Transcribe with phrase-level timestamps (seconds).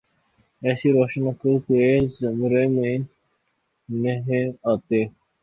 [0.61, 1.81] ایسی روش عقل کے
[2.19, 2.95] زمرے میں
[3.89, 5.01] نہیںآتی۔